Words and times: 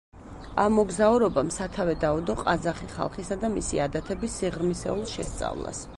ამ 0.61 0.71
მოგზაურობამ 0.77 1.51
სათავე 1.57 1.93
დაუდო 2.05 2.37
ყაზახი 2.41 2.89
ხალხისა 2.95 3.37
და 3.45 3.53
მისი 3.59 3.85
ადათების 3.87 4.43
სიღრმისეულ 4.43 5.07
შესწავლას. 5.17 5.89